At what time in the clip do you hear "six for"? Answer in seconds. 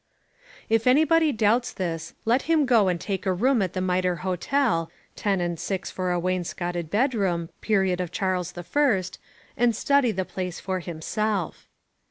5.59-6.11